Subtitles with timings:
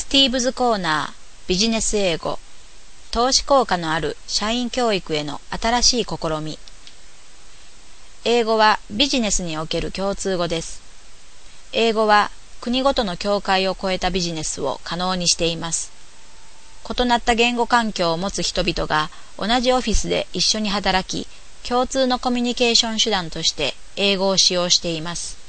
[0.00, 1.14] スティーブズコーナー
[1.46, 2.38] ビジネス英語
[3.10, 6.58] 投資効果のある社員教育への新しい試み。
[8.24, 10.80] 英語はビジネスにおける共通語です。
[11.74, 12.30] 英語は
[12.62, 15.92] 国ごとの境界を越えたビジネスを可能にしています。
[16.88, 21.28] 異なった言語環境を持つ人々が同じオフィスで一緒に働き
[21.68, 25.39] 共通のコミュニケーション手段として英語を使用しています。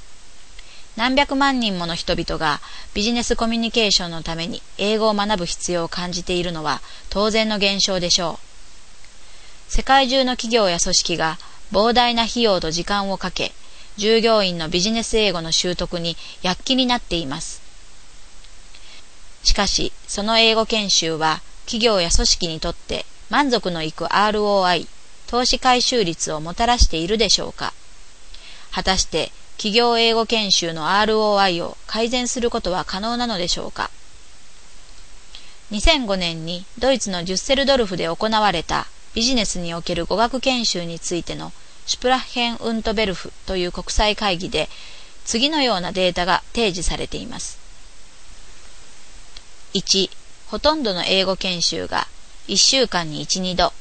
[0.97, 2.59] 何百万人もの人々が
[2.93, 9.71] ビジネスコミュニケーションのために英語を学ぶ必要を感じているのは当然の現象でしょう。
[9.71, 11.37] 世界中の企業や組織が
[11.71, 13.53] 膨大な費用と時間をかけ、
[13.95, 17.61] 従業員のビジネス英語の習得に躍起になっています。
[19.43, 24.87] しかし、その英語研修は企業や組織にとって満足のいく ROI、
[25.27, 27.73] 投資回収率をもたらしているでしょうか
[28.71, 33.91] 果たして企業英語研修の ROI を改善することは可能なのでしょうか
[35.69, 41.53] ？2005年にドイツのジュッセルドルフで行われたビジネスにおける語学研修についての
[41.85, 44.67] シュプラッヘン・ウントベルフという国際会議で
[45.25, 47.59] 次のようなデータが提示されています。
[49.75, 50.09] 1.
[50.47, 52.07] ほとんどの英語研修が
[52.47, 53.73] 1週間に1、2度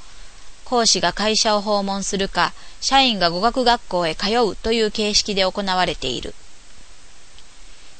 [0.71, 6.33] 講師が会社を訪問するか、社員が語学学校へ通うという形式で行われている。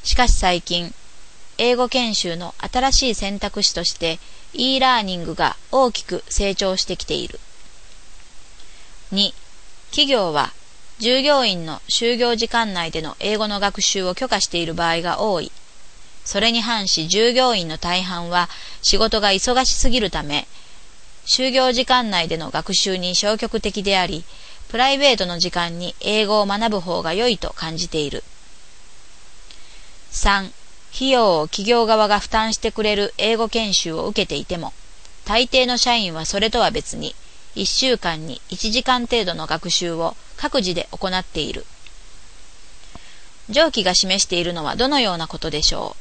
[0.05, 0.95] しかし最近、
[1.59, 4.21] 英語研修の新しい選択肢として
[4.53, 7.41] e ラーニングが大きく成長してきている。
[9.13, 9.35] 2.
[9.91, 10.53] 企業は
[11.01, 15.51] 従業員の就業時間内での英語の学習を許可している場合が多い。
[16.25, 18.49] それに反し従業員の大半は
[18.81, 20.47] 仕事が忙しすぎるため
[21.33, 24.25] 就業時間内での学習に消極的であり、
[24.69, 28.25] プライベートの時間に英語を学ぶ方が良いと感じている。
[30.11, 30.51] 3.
[30.93, 34.73] 費用を企業側が負担してくれる英語研修を受けていても、
[35.25, 37.15] 大抵の社員はそれとは別に、
[37.55, 41.65] 1週間に1時間程度の学習を各自で行っている。
[43.51, 45.95] 上記が示しているのはどのようなことでしょ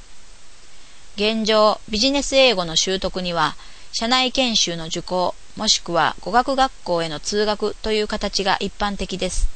[1.20, 1.22] う？
[1.22, 3.56] 現状、ビジネス英語の習得には、
[3.92, 9.48] 社内研修の受講、もしくは語学学校への通学という形が一般的です。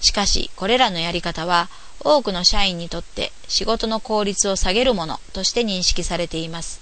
[0.00, 1.68] しかし、これらのやり方は、
[2.00, 6.80] 多くの社員にとって仕事の効率を下げるものとして認識されています。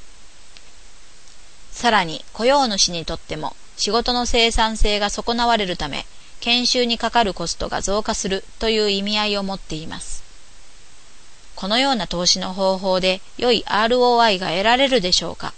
[1.73, 6.05] さらに、雇用主にとっても仕事の生産性が損なわれるため、
[6.41, 10.23] 研修にかかるコストが増加するという意味合いを持っています。
[11.57, 15.55] このような投資の方法で良い ROI が得られるでしょうか？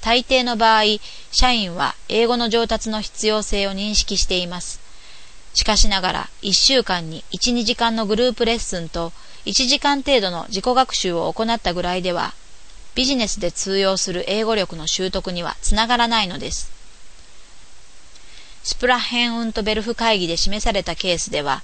[0.00, 0.82] 大抵の場合、
[1.32, 4.80] 社員は英語の上達の必要性を認識しています。
[5.54, 9.12] しかしながら、1週間に1、2時間のグループレッスンと
[9.44, 12.34] 1時間程度の自己学習を行ったぐらいでは、
[12.94, 16.70] ビジネスで通用する英語力の習得にはつながらないのです。
[18.62, 21.62] スプラッヘンウントベルフ会議で示されたケースでは、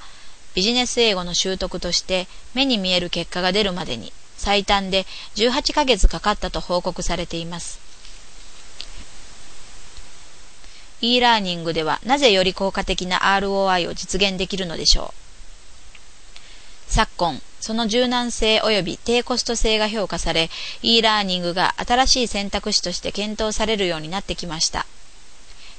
[0.55, 7.84] ビジネス英語の習得として目に見える結果が出るまでに最短で18ヶ月かかったと報告されています。
[11.05, 16.91] E ラーニングではなぜより効果的な ROI を実現できるのでしょう？
[16.91, 20.49] 昨今、その柔軟性及び低コスト性が評価され、
[20.81, 24.87] e ラーニングが新しい選択肢として検討されるようになってきました。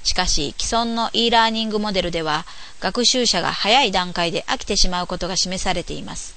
[0.04, 2.46] しかし、既存の e ラーニングモデルでは、
[2.80, 6.36] 学習者が早い段階で飽きてしまうことが示されています。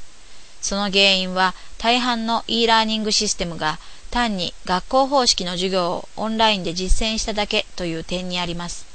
[0.63, 3.79] その原因は、大半の e ラーニングシステムが
[4.11, 8.87] 単に学校方式の授業をオンラインで実践しただけという点にあります。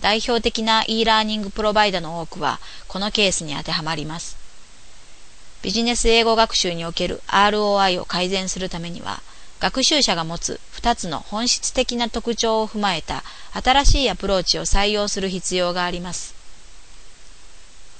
[0.00, 4.36] 代表的な e ラーニングプロバイダの多くはこのケースに当てはまります。
[5.62, 9.20] ビジネス英語学習における ROI を改善するためには、
[9.60, 13.22] 学習者が持つ2つの本質的な特徴を踏まえた
[13.52, 16.39] 新しいアプローチを採用する必要があります。